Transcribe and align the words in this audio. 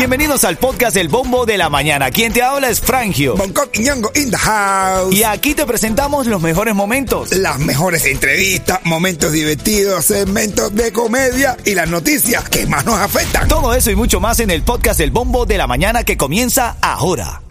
Bienvenidos 0.00 0.44
al 0.44 0.56
podcast 0.56 0.96
El 0.96 1.08
Bombo 1.08 1.44
de 1.44 1.58
la 1.58 1.68
Mañana. 1.68 2.10
Quien 2.10 2.32
te 2.32 2.40
habla 2.40 2.70
es 2.70 2.80
Frangio. 2.80 3.36
Bangkok 3.36 3.68
y 3.74 3.80
Ñongo 3.80 4.10
in 4.14 4.30
the 4.30 4.36
house. 4.38 5.14
Y 5.14 5.24
aquí 5.24 5.54
te 5.54 5.66
presentamos 5.66 6.26
los 6.26 6.40
mejores 6.40 6.74
momentos. 6.74 7.30
Las 7.32 7.58
mejores 7.58 8.06
entrevistas, 8.06 8.80
momentos 8.84 9.30
divertidos, 9.30 10.06
segmentos 10.06 10.74
de 10.74 10.90
comedia 10.90 11.58
y 11.66 11.74
las 11.74 11.90
noticias 11.90 12.48
que 12.48 12.66
más 12.66 12.86
nos 12.86 12.98
afectan. 12.98 13.46
Todo 13.46 13.74
eso 13.74 13.90
y 13.90 13.94
mucho 13.94 14.20
más 14.20 14.40
en 14.40 14.48
el 14.48 14.62
podcast 14.62 15.00
El 15.00 15.10
Bombo 15.10 15.44
de 15.44 15.58
la 15.58 15.66
Mañana 15.66 16.02
que 16.02 16.16
comienza 16.16 16.78
ahora. 16.80 17.42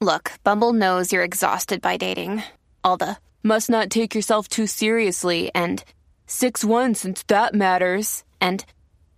Look, 0.00 0.32
Bumble 0.42 0.72
knows 0.72 1.12
you're 1.12 1.24
exhausted 1.24 1.80
by 1.80 1.98
dating. 1.98 2.42
All 2.82 2.96
the 2.98 3.18
must 3.44 3.70
not 3.70 3.90
take 3.90 4.12
yourself 4.12 4.48
too 4.48 4.66
seriously 4.66 5.52
and 5.54 5.84
6 6.26 6.64
1 6.64 6.96
since 6.96 7.22
that 7.28 7.54
matters. 7.54 8.24
And 8.40 8.64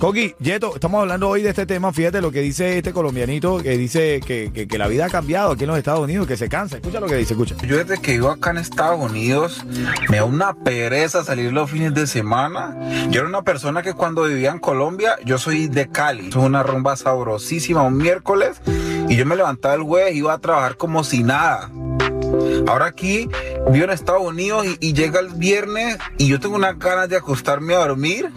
Coqui, 0.00 0.34
Yeto, 0.38 0.76
estamos 0.76 1.02
hablando 1.02 1.28
hoy 1.28 1.42
de 1.42 1.50
este 1.50 1.66
tema. 1.66 1.92
Fíjate 1.92 2.22
lo 2.22 2.30
que 2.30 2.40
dice 2.40 2.78
este 2.78 2.94
colombianito 2.94 3.58
que 3.58 3.76
dice 3.76 4.20
que, 4.20 4.66
la 4.78 4.88
vida 4.88 5.04
ha 5.04 5.10
cambiado 5.10 5.50
aquí 5.50 5.64
en 5.64 5.68
los 5.68 5.76
Estados 5.76 6.00
Unidos, 6.00 6.26
que 6.26 6.38
se 6.38 6.48
cansa. 6.48 6.76
Escucha 6.76 7.00
lo 7.00 7.06
que 7.06 7.16
dice, 7.16 7.34
escucha. 7.34 7.54
Yo 7.66 7.76
desde 7.76 8.00
que 8.00 8.12
vivo 8.12 8.30
acá 8.30 8.52
en 8.52 8.56
Estados 8.56 8.98
Unidos 8.98 9.62
me 10.08 10.16
da 10.16 10.24
una 10.24 10.54
pereza 10.54 11.22
salir 11.22 11.52
los 11.52 11.70
fines 11.70 11.92
de 11.92 12.06
semana. 12.06 12.74
Yo 13.10 13.20
era 13.20 13.28
una 13.28 13.42
persona 13.42 13.82
que 13.82 13.92
cuando 13.92 14.24
vivía 14.24 14.52
en 14.52 14.58
Colombia, 14.58 15.16
yo 15.26 15.36
soy 15.36 15.68
de 15.68 15.90
Cali. 15.90 16.28
Es 16.28 16.36
una 16.36 16.62
rumba 16.62 16.96
sabrosísima 16.96 17.82
un 17.82 17.98
miércoles 17.98 18.62
y 19.06 19.16
yo 19.16 19.26
me 19.26 19.36
levantaba 19.36 19.74
el 19.74 19.82
jueves 19.82 20.14
y 20.14 20.18
iba 20.20 20.32
a 20.32 20.38
trabajar 20.38 20.78
como 20.78 21.04
si 21.04 21.22
nada. 21.22 21.70
Ahora 22.66 22.86
aquí 22.86 23.28
vivo 23.68 23.84
en 23.84 23.90
Estados 23.90 24.22
Unidos 24.22 24.66
y, 24.66 24.88
y 24.88 24.92
llega 24.92 25.20
el 25.20 25.28
viernes 25.28 25.98
y 26.18 26.28
yo 26.28 26.40
tengo 26.40 26.56
unas 26.56 26.78
ganas 26.78 27.08
de 27.08 27.16
acostarme 27.16 27.74
a 27.74 27.78
dormir. 27.78 28.30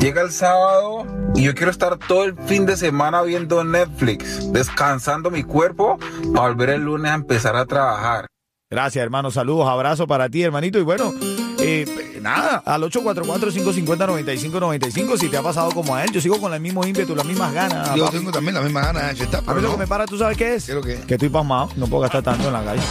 Llega 0.00 0.22
el 0.22 0.30
sábado 0.30 1.06
y 1.34 1.44
yo 1.44 1.54
quiero 1.54 1.70
estar 1.70 1.98
todo 1.98 2.24
el 2.24 2.36
fin 2.46 2.66
de 2.66 2.76
semana 2.76 3.22
viendo 3.22 3.64
Netflix, 3.64 4.52
descansando 4.52 5.30
mi 5.30 5.42
cuerpo 5.42 5.98
para 6.34 6.48
volver 6.48 6.70
el 6.70 6.82
lunes 6.82 7.10
a 7.10 7.14
empezar 7.14 7.56
a 7.56 7.66
trabajar. 7.66 8.26
Gracias, 8.70 9.02
hermano. 9.02 9.30
Saludos, 9.30 9.66
abrazo 9.66 10.06
para 10.06 10.28
ti, 10.28 10.42
hermanito. 10.42 10.78
Y 10.78 10.82
bueno, 10.82 11.14
eh, 11.58 11.86
nada, 12.20 12.62
al 12.66 12.82
844-550-9595, 12.82 15.18
si 15.18 15.28
te 15.28 15.38
ha 15.38 15.42
pasado 15.42 15.70
como 15.70 15.94
a 15.94 16.04
él. 16.04 16.12
Yo 16.12 16.20
sigo 16.20 16.38
con 16.38 16.52
el 16.52 16.60
mismo 16.60 16.86
ímpetu, 16.86 17.16
las 17.16 17.24
mismas 17.24 17.54
ganas. 17.54 17.94
Yo 17.94 18.04
papi. 18.04 18.18
tengo 18.18 18.30
también 18.30 18.54
la 18.54 18.60
misma 18.60 18.82
gana 18.82 19.10
de 19.12 19.24
está, 19.24 19.38
A 19.46 19.54
mí 19.54 19.62
lo 19.62 19.70
que 19.70 19.78
me 19.78 19.86
para, 19.86 20.04
¿tú 20.04 20.18
sabes 20.18 20.36
qué 20.36 20.56
es? 20.56 20.66
¿Qué 20.66 20.72
es 20.72 20.76
lo 20.76 20.82
que 20.82 20.92
es? 20.94 21.04
Que 21.06 21.14
estoy 21.14 21.30
pasmado, 21.30 21.70
no 21.76 21.86
puedo 21.86 22.02
gastar 22.02 22.22
tanto 22.22 22.48
en 22.48 22.52
la 22.52 22.62
calle. 22.62 22.82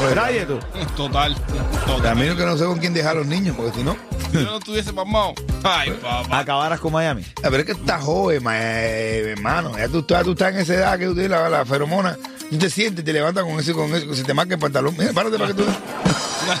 ¿Verdad, 0.00 0.30
Yeto? 0.30 0.58
Total, 0.96 1.34
A 1.34 1.86
total. 1.86 2.16
mí 2.16 2.22
que 2.36 2.44
no 2.44 2.56
sé 2.56 2.64
con 2.64 2.78
quién 2.78 2.92
dejar 2.94 3.12
a 3.12 3.20
los 3.20 3.26
niños, 3.26 3.54
porque 3.56 3.72
si 3.78 3.84
no. 3.84 3.96
Si 4.32 4.38
yo 4.38 4.44
no 4.44 4.58
estuviese 4.58 4.92
pasmado. 4.92 5.34
Ay, 5.62 5.90
papá. 5.92 6.38
Acabaras 6.38 6.80
con 6.80 6.92
Miami. 6.92 7.24
A 7.44 7.48
ver, 7.50 7.60
es 7.60 7.66
que 7.66 7.72
estás 7.72 8.02
joven, 8.02 8.42
ma- 8.42 8.58
eh, 8.58 9.32
hermano. 9.36 9.76
Ya 9.78 9.86
tú, 9.88 10.02
tú, 10.02 10.14
tú 10.24 10.32
estás 10.32 10.52
en 10.54 10.60
esa 10.60 10.74
edad 10.74 10.98
que 10.98 11.04
tú 11.06 11.12
tienes 11.14 11.30
la, 11.30 11.48
la 11.48 11.64
feromona. 11.64 12.16
Tú 12.50 12.58
te 12.58 12.68
sientes, 12.70 13.04
te 13.04 13.12
levantas 13.12 13.44
con 13.44 13.58
ese, 13.60 13.72
con 13.74 13.94
eso, 13.94 14.12
se 14.14 14.24
te 14.24 14.34
marca 14.34 14.54
el 14.54 14.60
pantalón. 14.60 14.94
Mira, 14.98 15.12
párate 15.12 15.36
para 15.38 15.48
que 15.48 15.54
tú 15.54 15.64
veas. 15.64 15.78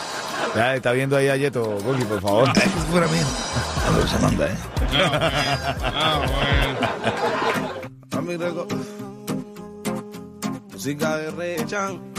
Ya 0.54 0.74
está 0.74 0.92
viendo 0.92 1.16
ahí 1.16 1.28
a 1.30 1.36
Yeto, 1.36 1.78
Coqui, 1.82 2.04
por 2.04 2.20
favor. 2.20 2.46
Ay, 2.54 2.60
que 2.62 2.68
fuera 2.90 3.06
mío. 3.06 3.24
A 3.86 3.96
ver, 3.96 4.06
se 4.08 4.18
manda, 4.18 4.46
eh. 4.48 4.56
Ah, 5.82 6.20
bueno. 8.10 8.66
Música 10.72 11.16
de 11.16 11.30
Rechan. 11.30 12.11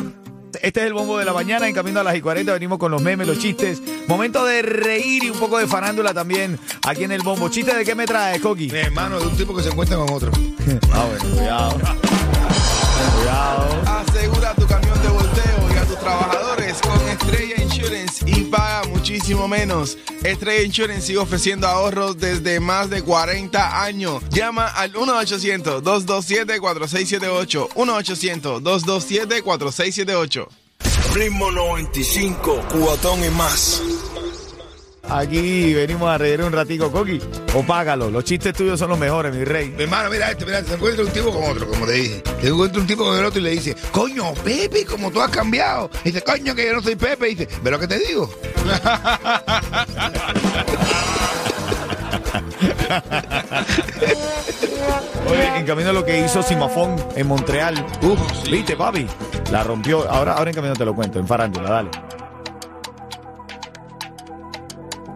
Este 0.62 0.82
es 0.82 0.88
el 0.88 0.94
bombo 0.94 1.18
de 1.18 1.26
la 1.26 1.34
mañana. 1.34 1.68
En 1.68 1.74
camino 1.74 2.00
a 2.00 2.04
las 2.04 2.16
y 2.16 2.22
40 2.22 2.54
venimos 2.54 2.78
con 2.78 2.92
los 2.92 3.02
memes, 3.02 3.28
los 3.28 3.40
chistes. 3.40 3.82
Momento 4.08 4.46
de 4.46 4.62
reír 4.62 5.24
y 5.24 5.30
un 5.30 5.40
poco 5.40 5.58
de 5.58 5.68
farándula 5.68 6.14
también 6.14 6.60
aquí 6.86 7.04
en 7.04 7.12
el 7.12 7.22
bombo. 7.22 7.50
¿Chiste 7.50 7.76
de 7.76 7.84
qué 7.86 7.96
me 7.96 8.06
traes, 8.06 8.42
Coqui? 8.42 8.70
Mi 8.72 8.80
hermano 8.80 9.20
de 9.20 9.28
un 9.28 9.36
tipo 9.38 9.56
que 9.56 9.64
se 9.64 9.70
encuentra 9.70 9.98
con 9.98 10.10
otro. 10.12 10.32
Ah, 10.94 11.06
bueno, 11.08 11.36
cuidado. 11.36 11.80
Cuidado. 13.18 13.82
Asegura 13.86 14.54
tu 14.56 14.66
camión 14.68 15.02
de 15.02 15.10
volteo 15.10 15.74
y 15.74 15.78
a 15.78 15.86
tus 15.86 16.00
trabajadores 16.00 16.80
con 16.82 17.10
Estrella 17.10 17.62
Insurance 17.62 18.24
y 18.30 18.43
muchísimo 19.24 19.48
menos. 19.48 19.98
Estrella 20.26 20.64
Insurance 20.64 21.08
sigue 21.08 21.20
ofreciendo 21.20 21.66
ahorros 21.66 22.18
desde 22.18 22.60
más 22.60 22.90
de 22.90 23.04
40 23.04 23.82
años. 23.82 24.22
Llama 24.30 24.68
al 24.68 24.92
1-800-227-4678. 24.92 27.70
1-800-227-4678. 27.70 30.48
Ritmo 31.14 31.52
95, 31.52 32.66
cubatón 32.70 33.24
y 33.24 33.30
más. 33.30 33.82
Aquí 35.10 35.74
venimos 35.74 36.10
a 36.10 36.18
reír 36.18 36.42
un 36.42 36.52
ratico, 36.52 36.92
Coqui. 36.92 37.22
O 37.54 37.64
págalo. 37.64 38.10
Los 38.10 38.24
chistes 38.24 38.54
tuyos 38.54 38.80
son 38.80 38.90
los 38.90 38.98
mejores, 38.98 39.34
mi 39.34 39.44
rey. 39.44 39.70
Mi 39.70 39.84
hermano, 39.84 40.10
mira 40.10 40.32
este, 40.32 40.46
mira, 40.46 40.64
se 40.64 40.74
encuentra 40.74 41.04
un 41.04 41.12
tipo 41.12 41.32
con 41.32 41.44
otro, 41.44 41.68
como 41.68 41.86
te 41.86 41.92
dije. 41.94 42.24
Se 42.42 42.48
encuentra 42.48 42.82
un 42.82 42.88
tipo 42.88 43.04
con 43.04 43.18
el 43.18 43.26
otro 43.26 43.40
y 43.40 43.44
le 43.44 43.50
dice, 43.52 43.76
coño, 43.92 44.34
Pepe, 44.44 44.86
como 44.86 45.12
tú 45.12 45.22
has 45.22 45.30
cambiado. 45.30 45.90
Y 46.04 46.12
dice, 46.12 46.22
coño, 46.24 46.56
que 46.56 46.66
yo 46.66 46.74
no 46.74 46.82
soy 46.82 46.96
Pepe. 46.96 47.30
Y 47.30 47.36
dice, 47.36 47.48
¿ve 47.62 47.72
lo 47.72 47.80
que 47.80 47.88
te 47.88 48.00
digo? 48.00 48.30
Oye, 55.30 55.58
en 55.58 55.66
camino 55.66 55.90
a 55.90 55.94
lo 55.94 56.06
que 56.06 56.20
hizo 56.20 56.42
Simafón 56.42 56.96
en 57.16 57.28
Montreal. 57.28 57.86
Uf, 58.02 58.20
viste, 58.50 58.76
papi. 58.76 59.08
La 59.52 59.64
rompió. 59.64 60.10
Ahora, 60.10 60.34
ahora 60.34 60.52
en 60.52 60.56
camino 60.56 60.74
te 60.74 60.86
lo 60.86 60.96
cuento, 60.96 61.20
en 61.20 61.28
farándula, 61.28 61.70
dale. 61.70 61.90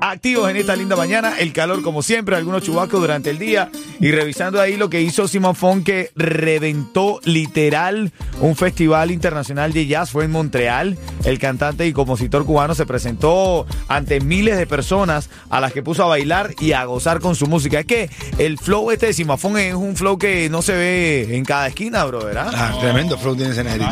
Activos 0.10 0.50
en 0.50 0.56
esta 0.56 0.74
linda 0.74 0.96
mañana, 0.96 1.38
el 1.38 1.52
calor 1.52 1.82
como 1.82 2.02
siempre, 2.02 2.38
algunos 2.38 2.64
chubascos 2.64 3.02
durante 3.02 3.30
el 3.30 3.38
día 3.38 3.70
y 4.00 4.12
revisando 4.12 4.62
ahí 4.62 4.78
lo 4.78 4.90
que 4.90 5.02
hizo 5.02 5.28
Simon 5.28 5.56
Fon 5.56 5.84
que 5.84 6.12
reventó 6.16 7.20
literal 7.24 8.12
un 8.42 8.56
festival 8.56 9.12
internacional 9.12 9.74
de 9.74 9.88
jazz 9.88 10.12
fue 10.12 10.26
en 10.26 10.32
Montreal. 10.32 10.98
El 11.26 11.40
cantante 11.40 11.86
y 11.88 11.94
compositor 11.94 12.46
cubano 12.46 12.76
se 12.76 12.86
presentó 12.86 13.66
ante 13.88 14.20
miles 14.20 14.58
de 14.58 14.68
personas 14.68 15.30
a 15.50 15.60
las 15.60 15.74
que 15.74 15.82
puso 15.84 16.04
a 16.04 16.08
bailar 16.08 16.54
y 16.60 16.72
a 16.74 16.86
gozar 16.86 17.20
con 17.20 17.36
su 17.36 17.48
música. 17.48 17.80
Es 17.80 17.86
que 17.86 18.10
el 18.38 18.58
flow 18.58 18.92
este 18.92 19.08
de 19.08 19.14
Simafón 19.14 19.58
es 19.58 19.74
un 19.74 19.96
flow 19.96 20.18
que 20.18 20.50
no 20.50 20.62
se 20.62 20.74
ve 20.74 21.36
en 21.36 21.44
cada 21.46 21.68
esquina, 21.68 22.06
bro, 22.06 22.24
¿verdad? 22.24 22.52
Ah, 22.54 22.78
tremendo 22.80 23.18
flow 23.18 23.36
tiene 23.36 23.52
ese 23.52 23.64
negrito. 23.64 23.90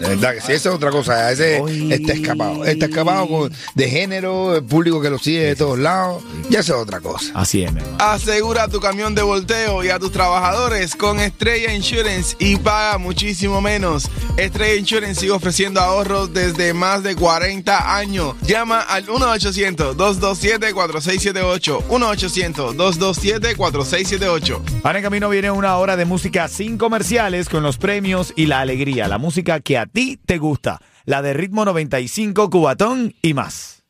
De 0.00 0.08
verdad 0.08 0.34
que 0.34 0.40
sí, 0.40 0.52
esa 0.52 0.70
es 0.70 0.74
otra 0.74 0.90
cosa. 0.90 1.30
Ese 1.30 1.62
está 1.90 2.12
escapado. 2.12 2.64
Está 2.64 2.86
escapado 2.86 3.28
con- 3.28 3.52
de 3.74 3.88
género, 3.90 4.56
el 4.56 4.64
público 4.64 5.00
que 5.00 5.10
lo 5.10 5.18
sigue 5.18 5.40
de 5.40 5.56
todos 5.56 5.78
lados. 5.78 6.22
Ya 6.48 6.60
esa 6.60 6.74
es 6.74 6.78
otra 6.80 7.00
cosa. 7.00 7.30
Así 7.34 7.62
es, 7.64 7.72
mi 7.72 7.80
hermano. 7.80 7.98
Asegura 8.02 8.68
tu 8.68 8.80
camión 8.80 9.14
de 9.14 9.22
volteo 9.34 9.82
y 9.82 9.88
a 9.88 9.98
tus 9.98 10.12
trabajadores 10.12 10.94
con 10.94 11.18
Estrella 11.18 11.74
Insurance 11.74 12.36
y 12.38 12.56
paga 12.56 12.98
muchísimo 12.98 13.60
menos. 13.60 14.08
Estrella 14.36 14.76
Insurance 14.76 15.22
sigue 15.22 15.32
ofreciendo 15.32 15.80
ahorros 15.80 16.32
desde 16.32 16.72
más 16.72 17.02
de 17.02 17.16
40 17.16 17.96
años. 17.96 18.36
Llama 18.42 18.82
al 18.82 19.06
1-800-227-4678. 19.06 21.82
1-800-227-4678. 21.88 24.60
Ahora 24.84 25.00
en 25.00 25.04
camino 25.04 25.28
viene 25.28 25.50
una 25.50 25.78
hora 25.78 25.96
de 25.96 26.04
música 26.04 26.46
sin 26.46 26.78
comerciales 26.78 27.48
con 27.48 27.64
los 27.64 27.76
premios 27.76 28.32
y 28.36 28.46
la 28.46 28.60
alegría. 28.60 29.08
La 29.08 29.18
música 29.18 29.58
que 29.58 29.78
a 29.78 29.86
ti 29.86 30.16
te 30.24 30.38
gusta. 30.38 30.80
La 31.06 31.22
de 31.22 31.34
ritmo 31.34 31.64
95, 31.64 32.50
cubatón 32.50 33.16
y 33.20 33.34
más. 33.34 33.83